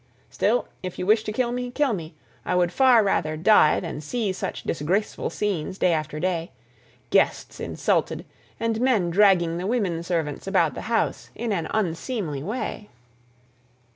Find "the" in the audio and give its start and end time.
9.59-9.67, 10.73-10.89